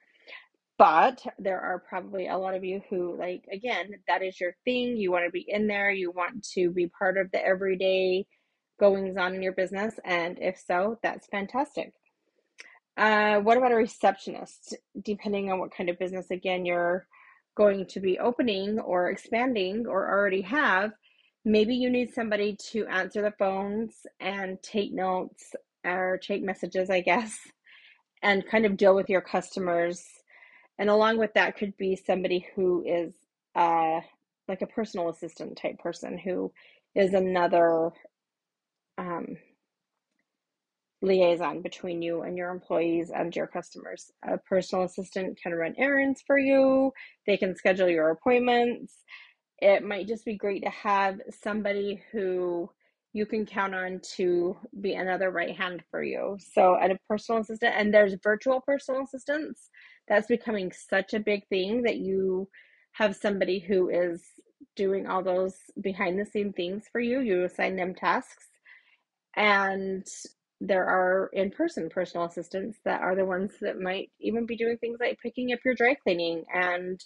But 0.78 1.22
there 1.38 1.60
are 1.60 1.78
probably 1.78 2.28
a 2.28 2.36
lot 2.36 2.54
of 2.54 2.64
you 2.64 2.82
who, 2.90 3.16
like, 3.18 3.44
again, 3.52 3.94
that 4.08 4.22
is 4.22 4.40
your 4.40 4.54
thing. 4.64 4.96
You 4.96 5.10
want 5.10 5.24
to 5.24 5.30
be 5.30 5.44
in 5.46 5.66
there, 5.66 5.90
you 5.90 6.10
want 6.10 6.42
to 6.54 6.70
be 6.70 6.88
part 6.88 7.16
of 7.16 7.30
the 7.30 7.44
everyday 7.44 8.26
goings 8.78 9.16
on 9.16 9.34
in 9.34 9.42
your 9.42 9.52
business. 9.52 9.94
And 10.04 10.38
if 10.40 10.58
so, 10.66 10.98
that's 11.02 11.26
fantastic. 11.26 11.92
Uh, 12.96 13.40
what 13.40 13.58
about 13.58 13.72
a 13.72 13.76
receptionist? 13.76 14.76
Depending 15.02 15.50
on 15.50 15.58
what 15.58 15.74
kind 15.74 15.88
of 15.90 15.98
business, 15.98 16.30
again, 16.30 16.64
you're 16.64 17.06
going 17.56 17.86
to 17.86 18.00
be 18.00 18.18
opening 18.18 18.78
or 18.78 19.10
expanding 19.10 19.86
or 19.86 20.08
already 20.08 20.42
have, 20.42 20.92
maybe 21.46 21.76
you 21.76 21.88
need 21.88 22.12
somebody 22.12 22.56
to 22.72 22.84
answer 22.86 23.22
the 23.22 23.32
phones 23.38 24.04
and 24.18 24.60
take 24.62 24.92
notes 24.92 25.54
or 25.84 26.18
take 26.20 26.42
messages, 26.42 26.90
I 26.90 27.00
guess, 27.00 27.38
and 28.22 28.46
kind 28.46 28.66
of 28.66 28.76
deal 28.76 28.96
with 28.96 29.08
your 29.08 29.20
customers. 29.20 30.04
And 30.78 30.90
along 30.90 31.18
with 31.18 31.32
that 31.34 31.56
could 31.56 31.76
be 31.76 31.94
somebody 31.94 32.46
who 32.54 32.84
is 32.84 33.14
uh, 33.54 34.00
like 34.48 34.60
a 34.60 34.66
personal 34.66 35.08
assistant 35.08 35.56
type 35.56 35.78
person 35.78 36.18
who 36.18 36.52
is 36.96 37.14
another 37.14 37.92
um, 38.98 39.36
liaison 41.00 41.62
between 41.62 42.02
you 42.02 42.22
and 42.22 42.36
your 42.36 42.50
employees 42.50 43.12
and 43.14 43.34
your 43.36 43.46
customers. 43.46 44.10
A 44.28 44.36
personal 44.36 44.84
assistant 44.84 45.38
can 45.40 45.54
run 45.54 45.76
errands 45.78 46.24
for 46.26 46.38
you, 46.38 46.92
they 47.24 47.36
can 47.36 47.54
schedule 47.54 47.88
your 47.88 48.10
appointments. 48.10 48.94
It 49.58 49.82
might 49.82 50.06
just 50.06 50.24
be 50.24 50.36
great 50.36 50.62
to 50.64 50.70
have 50.70 51.20
somebody 51.30 52.02
who 52.12 52.70
you 53.12 53.24
can 53.24 53.46
count 53.46 53.74
on 53.74 54.00
to 54.16 54.56
be 54.80 54.92
another 54.92 55.30
right 55.30 55.56
hand 55.56 55.82
for 55.90 56.02
you. 56.02 56.36
So, 56.52 56.76
and 56.76 56.92
a 56.92 56.98
personal 57.08 57.40
assistant, 57.40 57.74
and 57.74 57.92
there's 57.92 58.14
virtual 58.22 58.60
personal 58.60 59.04
assistants. 59.04 59.70
That's 60.08 60.26
becoming 60.26 60.72
such 60.72 61.14
a 61.14 61.20
big 61.20 61.46
thing 61.48 61.82
that 61.82 61.96
you 61.96 62.48
have 62.92 63.16
somebody 63.16 63.58
who 63.58 63.88
is 63.88 64.22
doing 64.74 65.06
all 65.06 65.22
those 65.22 65.54
behind 65.80 66.18
the 66.18 66.26
scene 66.26 66.52
things 66.52 66.84
for 66.92 67.00
you. 67.00 67.20
You 67.20 67.44
assign 67.44 67.76
them 67.76 67.94
tasks, 67.94 68.48
and 69.34 70.06
there 70.60 70.84
are 70.84 71.30
in 71.32 71.50
person 71.50 71.88
personal 71.88 72.26
assistants 72.26 72.78
that 72.84 73.00
are 73.00 73.14
the 73.14 73.24
ones 73.24 73.52
that 73.60 73.80
might 73.80 74.10
even 74.20 74.46
be 74.46 74.56
doing 74.56 74.76
things 74.78 74.98
like 75.00 75.18
picking 75.22 75.52
up 75.52 75.58
your 75.64 75.74
dry 75.74 75.94
cleaning 75.94 76.44
and 76.54 77.02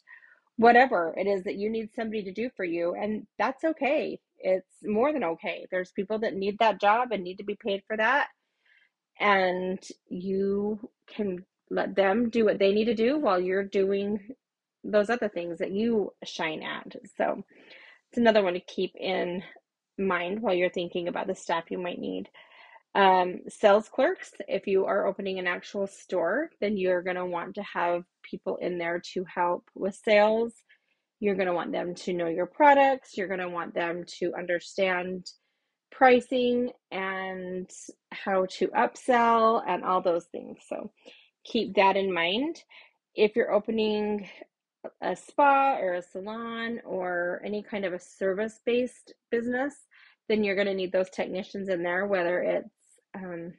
whatever 0.61 1.14
it 1.17 1.26
is 1.26 1.43
that 1.45 1.57
you 1.57 1.71
need 1.71 1.88
somebody 1.97 2.23
to 2.23 2.33
do 2.33 2.50
for 2.55 2.67
you. 2.67 2.95
And 2.95 3.26
that's 3.38 3.64
okay. 3.64 4.21
It's 4.38 4.75
more 4.85 5.11
than 5.11 5.25
okay. 5.25 5.67
There's 5.71 5.90
people 5.93 6.19
that 6.19 6.35
need 6.35 6.59
that 6.59 6.79
job 6.79 7.12
and 7.12 7.25
need 7.25 7.38
to 7.38 7.45
be 7.45 7.57
paid 7.64 7.83
for 7.87 7.97
that. 7.97 8.29
And 9.19 9.83
you 10.09 10.79
can 11.09 11.47
let 11.71 11.97
them 11.97 12.29
do 12.29 12.45
what 12.45 12.59
they 12.59 12.73
need 12.73 12.87
to 12.87 12.95
do 12.95 13.17
while 13.19 13.40
you're 13.40 13.64
doing 13.64 14.21
those 14.85 15.09
other 15.09 15.31
things 15.31 15.61
that 15.61 15.73
you 15.73 16.12
shine 16.25 16.62
at. 16.62 16.95
So 17.17 17.43
it's 18.11 18.19
another 18.19 18.43
one 18.43 18.52
to 18.52 18.61
keep 18.61 18.93
in 19.00 19.43
mind 19.97 20.43
while 20.43 20.55
you're 20.55 20.69
thinking 20.69 21.09
about 21.09 21.26
the 21.26 21.35
staff 21.35 21.71
you 21.71 21.79
might 21.79 21.99
need. 21.99 22.29
Um, 22.94 23.40
sales 23.49 23.88
clerks, 23.88 24.32
if 24.49 24.66
you 24.66 24.85
are 24.87 25.06
opening 25.06 25.38
an 25.38 25.47
actual 25.47 25.87
store, 25.87 26.50
then 26.61 26.76
you're 26.76 27.02
going 27.02 27.16
to 27.16 27.26
want 27.26 27.54
to 27.54 27.62
have 27.62 28.02
people 28.23 28.56
in 28.56 28.78
there 28.78 29.00
to 29.14 29.25
help 29.32 29.70
with 29.75 29.94
sales. 29.94 30.52
You're 31.20 31.37
going 31.37 31.47
to 31.47 31.54
want 31.54 31.70
them 31.73 31.94
to 31.94 32.12
know 32.12 32.26
your 32.26 32.47
products. 32.47 33.16
You're 33.16 33.28
going 33.28 33.40
to 33.40 33.49
want 33.49 33.75
them 33.75 34.04
to 34.18 34.32
understand 34.37 35.26
pricing 35.92 36.70
and 36.90 37.70
how 38.11 38.47
to 38.47 38.68
upsell 38.68 39.62
and 39.66 39.85
all 39.85 40.00
those 40.00 40.26
things. 40.26 40.59
So 40.68 40.90
keep 41.44 41.75
that 41.76 41.97
in 41.97 42.12
mind. 42.12 42.62
If 43.14 43.37
you're 43.37 43.52
opening 43.52 44.28
a 45.02 45.14
spa 45.14 45.76
or 45.76 45.94
a 45.94 46.02
salon 46.02 46.80
or 46.85 47.42
any 47.44 47.62
kind 47.62 47.85
of 47.85 47.92
a 47.92 48.00
service 48.00 48.61
based 48.64 49.12
business, 49.30 49.75
then 50.28 50.42
you're 50.42 50.54
going 50.54 50.68
to 50.68 50.75
need 50.75 50.92
those 50.92 51.11
technicians 51.11 51.68
in 51.68 51.82
there, 51.82 52.06
whether 52.06 52.40
it's 52.40 52.68
um, 53.14 53.55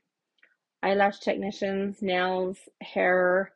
eyelash 0.83 1.19
technicians, 1.19 2.01
nails, 2.01 2.57
hair, 2.81 3.51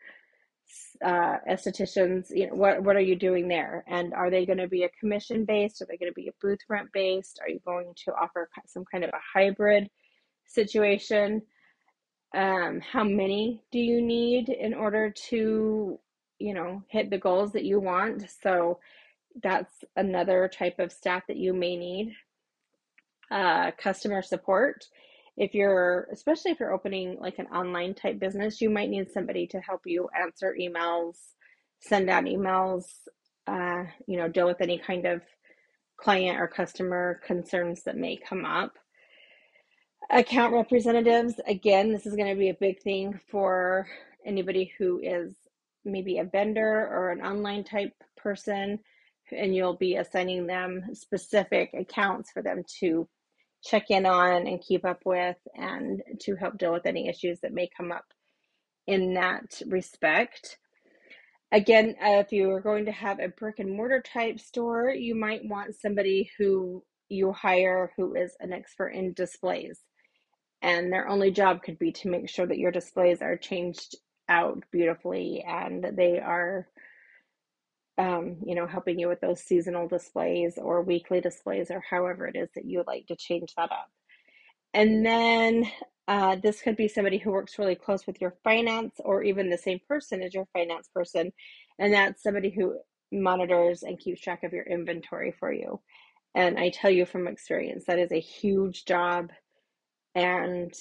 uh, 1.04 1.38
estheticians. 1.50 2.28
You 2.30 2.48
know, 2.48 2.56
what 2.56 2.84
what 2.84 2.96
are 2.96 3.02
you 3.02 3.16
doing 3.16 3.48
there? 3.48 3.84
And 3.88 4.14
are 4.14 4.30
they 4.30 4.46
going 4.46 4.58
to 4.60 4.68
be 4.68 4.84
a 4.84 4.90
commission 5.00 5.46
based? 5.46 5.82
Are 5.82 5.86
they 5.86 5.98
going 5.98 6.12
to 6.12 6.16
be 6.16 6.28
a 6.28 6.34
booth 6.42 6.60
rent 6.70 6.90
based? 6.94 7.40
Are 7.42 7.50
you 7.50 7.60
going 7.66 7.94
to 8.06 8.14
offer 8.14 8.50
some 8.68 8.86
kind 8.92 9.04
of 9.04 9.10
a 9.12 9.40
hybrid 9.40 9.90
situation? 10.46 11.42
Um, 12.34 12.82
how 12.82 13.04
many 13.04 13.64
do 13.72 13.80
you 13.80 14.02
need 14.02 14.50
in 14.50 14.74
order 14.74 15.10
to, 15.30 16.00
you 16.40 16.54
know, 16.54 16.84
hit 16.90 17.10
the 17.10 17.18
goals 17.18 17.54
that 17.54 17.64
you 17.64 17.80
want? 17.80 18.30
So 18.42 18.80
that's 19.42 19.84
another 19.96 20.50
type 20.54 20.80
of 20.80 20.92
staff 20.92 21.24
that 21.28 21.38
you 21.38 21.54
may 21.54 21.75
need. 21.78 22.14
Uh, 23.32 23.72
customer 23.78 24.22
support 24.22 24.86
if 25.38 25.54
you're 25.54 26.08
especially 26.12 26.51
if 26.51 26.60
you're 26.60 26.74
opening 26.74 27.18
like 27.20 27.39
an 27.39 27.48
online 27.48 27.94
type 27.94 28.20
business 28.20 28.62
you 28.62 28.70
might 28.70 28.89
need 28.89 29.12
somebody 29.12 29.46
to 29.46 29.60
help 29.60 29.82
you 29.86 30.08
answer 30.20 30.56
emails 30.60 31.18
send 31.80 32.10
out 32.10 32.24
emails 32.24 32.86
uh, 33.48 33.84
you 34.08 34.18
know 34.18 34.27
deal 34.27 34.48
with 34.48 34.62
any 34.62 34.77
kind 34.77 35.06
of 35.06 35.22
client 35.98 36.39
or 36.39 36.48
customer 36.48 37.22
concerns 37.25 37.84
that 37.84 37.98
may 37.98 38.18
come 38.18 38.46
up. 38.46 38.74
Account 40.12 40.54
representatives 40.54 41.34
again 41.48 41.92
this 41.92 42.06
is 42.06 42.15
going 42.15 42.30
to 42.30 42.39
be 42.39 42.50
a 42.50 42.58
big 42.60 42.82
thing 42.82 43.20
for 43.30 43.88
anybody 44.24 44.72
who 44.77 45.00
is 45.00 45.36
maybe 45.84 46.20
a 46.20 46.24
vendor 46.24 46.88
or 46.92 47.12
an 47.12 47.22
online 47.22 47.63
type 47.63 47.94
person 48.15 48.80
and 49.32 49.56
you'll 49.56 49.77
be 49.77 49.96
assigning 49.96 50.46
them 50.46 50.84
specific 50.94 51.72
accounts 51.74 52.32
for 52.32 52.44
them 52.44 52.63
to 52.80 53.08
check 53.65 53.89
in 53.89 54.05
on 54.05 54.48
and 54.48 54.62
keep 54.62 54.86
up 54.86 55.01
with 55.05 55.38
and 55.55 56.01
to 56.22 56.36
help 56.36 56.57
deal 56.57 56.72
with 56.72 56.86
any 56.86 57.10
issues 57.10 57.39
that 57.41 57.53
may 57.53 57.67
come 57.75 57.91
up 57.91 58.05
in 58.88 59.15
that 59.15 59.62
respect. 59.67 60.57
Again, 61.51 61.95
uh, 62.01 62.19
if 62.19 62.31
you 62.31 62.51
are 62.51 62.62
going 62.62 62.86
to 62.86 62.91
have 62.91 63.19
a 63.19 63.29
brick 63.29 63.60
and 63.60 63.75
mortar 63.75 64.01
type 64.01 64.39
store, 64.39 64.89
you 64.89 65.15
might 65.15 65.41
want 65.45 65.75
somebody 65.75 66.29
who 66.38 66.84
you 67.10 67.31
hire 67.31 67.91
who 67.98 68.15
is 68.15 68.36
an 68.39 68.53
expert 68.53 68.89
in 68.89 69.13
displays. 69.13 69.79
And 70.62 70.91
their 70.91 71.07
only 71.07 71.31
job 71.31 71.62
could 71.63 71.77
be 71.77 71.91
to 71.93 72.10
make 72.10 72.29
sure 72.29 72.48
that 72.48 72.57
your 72.57 72.72
displays 72.72 73.22
are 73.22 73.38
changed 73.38 73.95
out 74.27 74.63
beautifully 74.72 75.43
and 75.48 75.86
they 75.95 76.19
are 76.19 76.67
um, 77.98 78.38
you 78.46 78.56
know, 78.56 78.68
helping 78.68 79.00
you 79.00 79.08
with 79.08 79.22
those 79.22 79.42
seasonal 79.42 79.88
displays 79.88 80.58
or 80.58 80.82
weekly 80.82 81.22
displays 81.22 81.72
or 81.72 81.82
however 81.90 82.28
it 82.28 82.36
is 82.36 82.50
that 82.56 82.66
you 82.66 82.84
like 82.86 83.08
to 83.08 83.16
change 83.16 83.54
that 83.56 83.72
up. 83.72 83.90
And 84.74 85.06
then 85.06 85.70
uh, 86.08 86.36
this 86.36 86.62
could 86.62 86.75
be 86.75 86.88
somebody 86.88 87.18
who 87.18 87.32
works 87.32 87.58
really 87.58 87.75
close 87.75 88.06
with 88.06 88.20
your 88.20 88.36
finance 88.44 88.96
or 89.00 89.24
even 89.24 89.50
the 89.50 89.58
same 89.58 89.80
person 89.88 90.22
as 90.22 90.34
your 90.34 90.48
finance 90.54 90.90
person. 90.94 91.32
And 91.80 91.94
that's 91.94 92.22
somebody 92.22 92.50
who 92.50 92.78
monitors 93.12 93.84
and 93.84 94.00
keeps 94.00 94.22
track 94.22 94.44
of 94.44 94.54
your 94.54 94.66
inventory 94.66 95.34
for 95.40 95.52
you. 95.52 95.82
And 96.36 96.60
I 96.60 96.70
tell 96.70 96.92
you 96.92 97.06
from 97.06 97.28
experience, 97.28 97.86
that 97.88 98.00
is 98.00 98.12
a 98.12 98.20
huge 98.20 98.86
job 98.86 99.32
and 100.14 100.74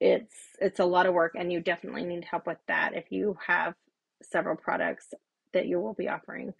it's 0.00 0.34
it's 0.60 0.80
a 0.80 0.84
lot 0.84 1.06
of 1.06 1.14
work 1.14 1.32
and 1.38 1.52
you 1.52 1.60
definitely 1.60 2.04
need 2.04 2.24
help 2.24 2.46
with 2.46 2.58
that 2.68 2.94
if 2.94 3.12
you 3.12 3.36
have 3.46 3.74
several 4.22 4.56
products 4.56 5.08
that 5.52 5.66
you 5.66 5.80
will 5.80 5.94
be 5.94 6.08
offering. 6.08 6.52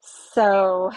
So 0.00 0.90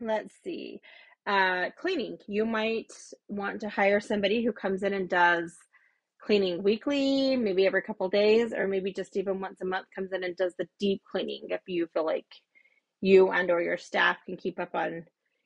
let's 0.00 0.34
see. 0.44 0.80
Uh, 1.26 1.66
cleaning. 1.78 2.18
You 2.26 2.44
might 2.44 2.92
want 3.28 3.60
to 3.60 3.68
hire 3.68 4.00
somebody 4.00 4.44
who 4.44 4.52
comes 4.52 4.82
in 4.82 4.92
and 4.92 5.08
does 5.08 5.56
cleaning 6.20 6.62
weekly, 6.62 7.36
maybe 7.36 7.66
every 7.66 7.82
couple 7.82 8.08
days, 8.08 8.52
or 8.52 8.66
maybe 8.68 8.92
just 8.92 9.16
even 9.16 9.40
once 9.40 9.60
a 9.60 9.64
month 9.64 9.86
comes 9.94 10.12
in 10.12 10.24
and 10.24 10.36
does 10.36 10.54
the 10.58 10.68
deep 10.78 11.02
cleaning 11.10 11.46
if 11.50 11.60
you 11.66 11.88
feel 11.92 12.06
like 12.06 12.26
you 13.02 13.30
and 13.30 13.50
or 13.50 13.60
your 13.60 13.76
staff 13.76 14.16
can 14.24 14.36
keep 14.36 14.58
up 14.58 14.74
on 14.74 15.04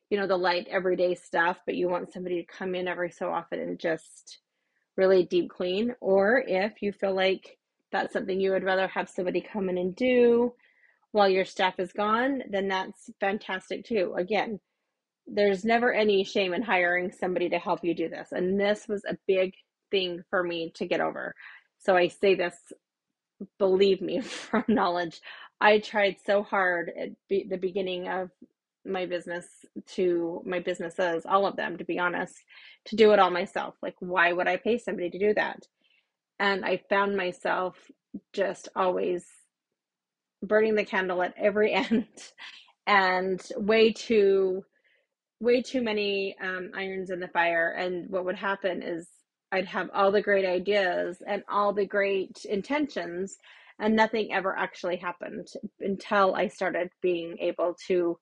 you 0.09 0.17
know 0.17 0.27
the 0.27 0.37
light 0.37 0.67
everyday 0.69 1.15
stuff 1.15 1.57
but 1.65 1.75
you 1.75 1.89
want 1.89 2.13
somebody 2.13 2.41
to 2.41 2.57
come 2.57 2.75
in 2.75 2.87
every 2.87 3.11
so 3.11 3.29
often 3.29 3.59
and 3.59 3.79
just 3.79 4.39
really 4.95 5.23
deep 5.23 5.49
clean 5.49 5.93
or 5.99 6.43
if 6.47 6.81
you 6.81 6.93
feel 6.93 7.13
like 7.13 7.57
that's 7.91 8.13
something 8.13 8.39
you 8.39 8.51
would 8.51 8.63
rather 8.63 8.87
have 8.87 9.09
somebody 9.09 9.41
come 9.41 9.69
in 9.69 9.77
and 9.77 9.95
do 9.95 10.53
while 11.17 11.27
your 11.27 11.45
staff 11.45 11.79
is 11.79 11.91
gone, 11.91 12.43
then 12.47 12.67
that's 12.67 13.09
fantastic 13.19 13.83
too. 13.83 14.13
Again, 14.15 14.59
there's 15.25 15.65
never 15.65 15.91
any 15.91 16.23
shame 16.23 16.53
in 16.53 16.61
hiring 16.61 17.11
somebody 17.11 17.49
to 17.49 17.57
help 17.57 17.83
you 17.83 17.95
do 17.95 18.07
this. 18.07 18.29
And 18.31 18.59
this 18.59 18.87
was 18.87 19.03
a 19.03 19.17
big 19.27 19.55
thing 19.89 20.23
for 20.29 20.43
me 20.43 20.71
to 20.75 20.85
get 20.85 21.01
over. 21.01 21.33
So 21.79 21.97
I 21.97 22.09
say 22.09 22.35
this, 22.35 22.55
believe 23.57 23.99
me, 23.99 24.21
from 24.21 24.63
knowledge. 24.67 25.19
I 25.59 25.79
tried 25.79 26.17
so 26.23 26.43
hard 26.43 26.91
at 26.95 27.09
be- 27.27 27.47
the 27.49 27.57
beginning 27.57 28.07
of 28.07 28.29
my 28.85 29.07
business 29.07 29.47
to 29.95 30.43
my 30.45 30.59
businesses, 30.59 31.25
all 31.25 31.47
of 31.47 31.55
them, 31.55 31.79
to 31.79 31.83
be 31.83 31.97
honest, 31.97 32.35
to 32.85 32.95
do 32.95 33.11
it 33.11 33.17
all 33.19 33.31
myself. 33.31 33.73
Like, 33.81 33.95
why 33.99 34.31
would 34.31 34.47
I 34.47 34.57
pay 34.57 34.77
somebody 34.77 35.09
to 35.09 35.17
do 35.17 35.33
that? 35.33 35.63
And 36.39 36.63
I 36.63 36.83
found 36.89 37.17
myself 37.17 37.75
just 38.33 38.69
always 38.75 39.25
burning 40.43 40.75
the 40.75 40.85
candle 40.85 41.21
at 41.23 41.33
every 41.37 41.73
end 41.73 42.07
and 42.87 43.41
way 43.57 43.91
too 43.91 44.63
way 45.39 45.61
too 45.61 45.81
many 45.81 46.35
um, 46.41 46.71
irons 46.75 47.11
in 47.11 47.19
the 47.19 47.27
fire 47.27 47.71
and 47.77 48.09
what 48.09 48.25
would 48.25 48.35
happen 48.35 48.81
is 48.81 49.07
I'd 49.51 49.65
have 49.67 49.89
all 49.93 50.11
the 50.11 50.21
great 50.21 50.45
ideas 50.45 51.21
and 51.25 51.43
all 51.49 51.73
the 51.73 51.85
great 51.85 52.45
intentions, 52.45 53.37
and 53.79 53.95
nothing 53.95 54.33
ever 54.33 54.55
actually 54.57 54.97
happened 54.97 55.47
until 55.79 56.35
I 56.35 56.47
started 56.47 56.89
being 57.01 57.37
able 57.39 57.75
to 57.87 58.17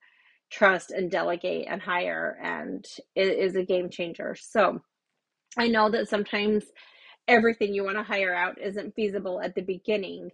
trust 0.51 0.91
and 0.91 1.09
delegate 1.09 1.67
and 1.69 1.81
hire, 1.81 2.37
and 2.43 2.85
it 3.15 3.39
is 3.39 3.55
a 3.55 3.63
game 3.63 3.89
changer. 3.89 4.35
So 4.39 4.79
I 5.57 5.67
know 5.67 5.89
that 5.89 6.09
sometimes 6.09 6.65
everything 7.27 7.73
you 7.73 7.83
want 7.83 7.97
to 7.97 8.03
hire 8.03 8.35
out 8.35 8.61
isn't 8.61 8.95
feasible 8.95 9.41
at 9.41 9.55
the 9.55 9.61
beginning. 9.61 10.29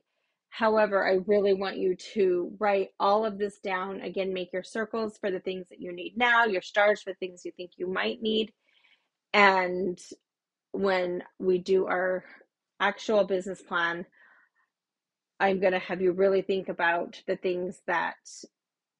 However, 0.52 1.08
I 1.08 1.20
really 1.28 1.54
want 1.54 1.78
you 1.78 1.96
to 2.14 2.52
write 2.60 2.90
all 3.00 3.26
of 3.26 3.38
this 3.38 3.60
down. 3.60 4.02
Again, 4.02 4.34
make 4.34 4.52
your 4.52 4.64
circles 4.64 5.18
for 5.18 5.32
the 5.32 5.40
things 5.40 5.66
that 5.70 5.80
you 5.80 5.94
need 5.94 6.18
now, 6.18 6.44
your 6.44 6.62
stars 6.62 7.02
for 7.02 7.14
things 7.14 7.46
you 7.46 7.54
think 7.56 7.72
you 7.78 7.88
might 7.88 8.22
need. 8.22 8.52
And 9.34 9.98
when 10.74 11.24
we 11.40 11.58
do 11.58 11.88
our 11.88 12.26
actual 12.82 13.24
business 13.24 13.62
plan, 13.62 14.06
I'm 15.40 15.62
going 15.62 15.72
to 15.74 15.80
have 15.80 16.02
you 16.02 16.12
really 16.12 16.42
think 16.42 16.68
about 16.68 17.22
the 17.28 17.38
things 17.38 17.82
that 17.88 18.16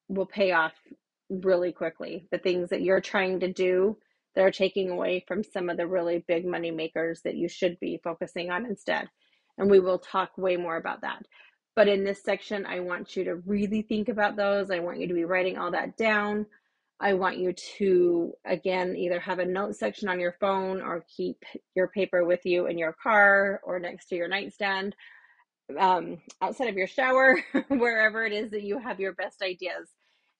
will 0.08 0.26
pay 0.26 0.52
off 0.52 0.72
really 1.28 1.72
quickly, 1.72 2.26
the 2.32 2.38
things 2.38 2.70
that 2.70 2.82
you're 2.82 3.00
trying 3.02 3.40
to 3.40 3.52
do 3.52 3.98
that 4.34 4.42
are 4.44 4.50
taking 4.50 4.88
away 4.88 5.22
from 5.28 5.44
some 5.44 5.68
of 5.68 5.76
the 5.76 5.86
really 5.86 6.24
big 6.26 6.46
money 6.46 6.70
makers 6.70 7.20
that 7.24 7.36
you 7.36 7.46
should 7.46 7.78
be 7.78 8.00
focusing 8.02 8.50
on 8.50 8.64
instead. 8.64 9.08
And 9.58 9.70
we 9.70 9.80
will 9.80 9.98
talk 9.98 10.36
way 10.36 10.56
more 10.56 10.76
about 10.76 11.02
that. 11.02 11.26
But 11.74 11.88
in 11.88 12.04
this 12.04 12.22
section, 12.22 12.66
I 12.66 12.80
want 12.80 13.16
you 13.16 13.24
to 13.24 13.36
really 13.36 13.82
think 13.82 14.08
about 14.08 14.36
those. 14.36 14.70
I 14.70 14.80
want 14.80 14.98
you 14.98 15.08
to 15.08 15.14
be 15.14 15.24
writing 15.24 15.56
all 15.56 15.70
that 15.70 15.96
down. 15.96 16.46
I 17.00 17.14
want 17.14 17.38
you 17.38 17.52
to, 17.78 18.32
again, 18.44 18.94
either 18.96 19.18
have 19.18 19.40
a 19.40 19.44
note 19.44 19.74
section 19.74 20.08
on 20.08 20.20
your 20.20 20.36
phone 20.38 20.80
or 20.80 21.04
keep 21.14 21.42
your 21.74 21.88
paper 21.88 22.24
with 22.24 22.44
you 22.44 22.66
in 22.66 22.78
your 22.78 22.92
car 22.92 23.60
or 23.64 23.80
next 23.80 24.06
to 24.06 24.16
your 24.16 24.28
nightstand, 24.28 24.94
um, 25.78 26.18
outside 26.40 26.68
of 26.68 26.76
your 26.76 26.86
shower, 26.86 27.42
wherever 27.68 28.24
it 28.24 28.32
is 28.32 28.52
that 28.52 28.62
you 28.62 28.78
have 28.78 29.00
your 29.00 29.14
best 29.14 29.42
ideas. 29.42 29.88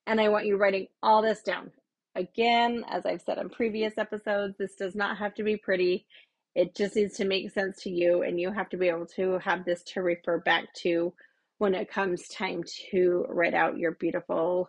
And 0.07 0.21
I 0.21 0.29
want 0.29 0.47
you 0.47 0.57
writing 0.57 0.87
all 1.03 1.21
this 1.21 1.43
down. 1.43 1.73
Again, 2.15 2.85
as 2.89 3.07
I've 3.07 3.23
said 3.23 3.39
in 3.39 3.49
previous 3.49 3.99
episodes, 3.99 4.57
this 4.59 4.75
does 4.77 4.95
not 4.95 5.17
have 5.17 5.35
to 5.37 5.43
be 5.43 5.57
pretty. 5.57 6.07
It 6.55 6.75
just 6.75 6.97
needs 6.97 7.17
to 7.17 7.25
make 7.25 7.51
sense 7.51 7.83
to 7.83 7.91
you, 7.91 8.23
and 8.23 8.39
you 8.39 8.53
have 8.53 8.69
to 8.71 8.77
be 8.77 8.89
able 8.89 9.07
to 9.17 9.39
have 9.39 9.65
this 9.65 9.83
to 9.85 10.03
refer 10.03 10.39
back 10.39 10.73
to 10.83 11.13
when 11.59 11.75
it 11.75 11.91
comes 11.91 12.29
time 12.29 12.63
to 12.91 13.25
write 13.29 13.55
out 13.55 13.79
your 13.79 13.93
beautiful 13.93 14.69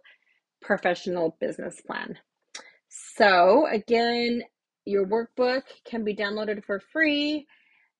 professional 0.61 1.35
business 1.39 1.81
plan. 1.81 2.17
So, 2.87 3.67
again, 3.71 4.43
your 4.85 5.05
workbook 5.05 5.63
can 5.85 6.03
be 6.03 6.15
downloaded 6.15 6.63
for 6.63 6.79
free 6.79 7.47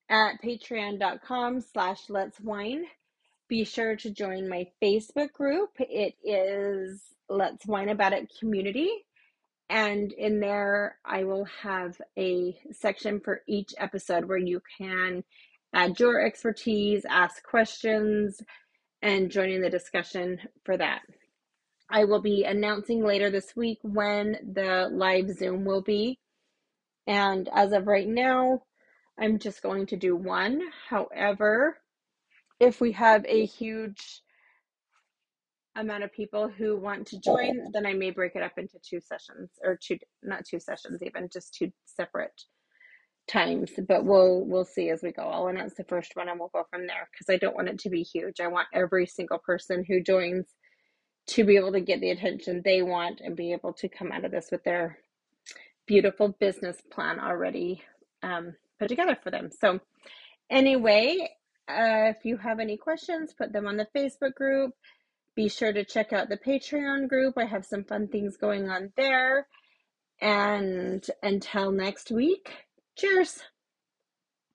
at 0.09 0.41
patreon.com 0.43 1.61
slash 1.61 2.01
let's 2.09 2.39
wine. 2.39 2.85
Be 3.47 3.63
sure 3.65 3.95
to 3.97 4.09
join 4.09 4.47
my 4.47 4.67
Facebook 4.81 5.31
group. 5.33 5.71
It 5.79 6.15
is 6.23 7.01
Let's 7.29 7.65
Wine 7.65 7.89
About 7.89 8.13
It 8.13 8.31
Community. 8.39 8.89
And 9.73 10.11
in 10.11 10.39
there, 10.39 10.99
I 11.03 11.23
will 11.23 11.45
have 11.63 11.99
a 12.15 12.55
section 12.71 13.19
for 13.19 13.41
each 13.47 13.73
episode 13.79 14.25
where 14.25 14.37
you 14.37 14.61
can 14.77 15.23
add 15.73 15.99
your 15.99 16.23
expertise, 16.23 17.05
ask 17.09 17.43
questions, 17.43 18.39
and 19.01 19.31
join 19.31 19.49
in 19.49 19.63
the 19.63 19.71
discussion 19.71 20.37
for 20.63 20.77
that. 20.77 21.01
I 21.89 22.03
will 22.03 22.21
be 22.21 22.43
announcing 22.43 23.03
later 23.03 23.31
this 23.31 23.55
week 23.55 23.79
when 23.81 24.37
the 24.53 24.89
live 24.91 25.31
Zoom 25.31 25.65
will 25.65 25.81
be. 25.81 26.19
And 27.07 27.49
as 27.51 27.71
of 27.71 27.87
right 27.87 28.07
now, 28.07 28.61
I'm 29.19 29.39
just 29.39 29.63
going 29.63 29.87
to 29.87 29.97
do 29.97 30.15
one. 30.15 30.61
However, 30.87 31.79
if 32.59 32.79
we 32.79 32.91
have 32.91 33.25
a 33.27 33.47
huge 33.47 34.21
amount 35.75 36.03
of 36.03 36.11
people 36.13 36.49
who 36.49 36.77
want 36.77 37.07
to 37.07 37.19
join, 37.19 37.71
then 37.73 37.85
I 37.85 37.93
may 37.93 38.11
break 38.11 38.35
it 38.35 38.43
up 38.43 38.53
into 38.57 38.77
two 38.87 38.99
sessions 39.01 39.51
or 39.63 39.77
two, 39.81 39.97
not 40.21 40.45
two 40.45 40.59
sessions, 40.59 41.01
even 41.01 41.29
just 41.31 41.53
two 41.53 41.71
separate 41.85 42.41
times. 43.27 43.71
But 43.87 44.05
we'll 44.05 44.45
we'll 44.45 44.65
see 44.65 44.89
as 44.89 45.01
we 45.03 45.11
go. 45.11 45.23
I'll 45.23 45.47
announce 45.47 45.75
the 45.75 45.85
first 45.85 46.11
one 46.15 46.29
and 46.29 46.39
we'll 46.39 46.51
go 46.53 46.65
from 46.69 46.87
there 46.87 47.09
because 47.11 47.33
I 47.33 47.37
don't 47.37 47.55
want 47.55 47.69
it 47.69 47.79
to 47.79 47.89
be 47.89 48.03
huge. 48.03 48.39
I 48.39 48.47
want 48.47 48.67
every 48.73 49.07
single 49.07 49.39
person 49.39 49.85
who 49.87 50.01
joins 50.01 50.45
to 51.27 51.43
be 51.45 51.55
able 51.57 51.71
to 51.71 51.81
get 51.81 52.01
the 52.01 52.11
attention 52.11 52.61
they 52.63 52.81
want 52.81 53.21
and 53.21 53.35
be 53.35 53.53
able 53.53 53.73
to 53.73 53.87
come 53.87 54.11
out 54.11 54.25
of 54.25 54.31
this 54.31 54.49
with 54.51 54.63
their 54.63 54.97
beautiful 55.87 56.29
business 56.39 56.77
plan 56.91 57.19
already 57.19 57.81
um, 58.23 58.55
put 58.79 58.89
together 58.89 59.17
for 59.23 59.31
them. 59.31 59.49
So, 59.51 59.79
anyway, 60.49 61.29
uh, 61.69 62.11
if 62.15 62.25
you 62.25 62.37
have 62.37 62.59
any 62.59 62.77
questions, 62.77 63.33
put 63.33 63.53
them 63.53 63.67
on 63.67 63.77
the 63.77 63.87
Facebook 63.95 64.33
group. 64.35 64.71
Be 65.35 65.49
sure 65.49 65.73
to 65.73 65.83
check 65.83 66.13
out 66.13 66.29
the 66.29 66.37
Patreon 66.37 67.07
group. 67.07 67.35
I 67.37 67.45
have 67.45 67.65
some 67.65 67.83
fun 67.83 68.07
things 68.07 68.37
going 68.37 68.69
on 68.69 68.91
there. 68.95 69.47
And 70.21 71.05
until 71.21 71.71
next 71.71 72.11
week, 72.11 72.51
cheers. 72.95 73.41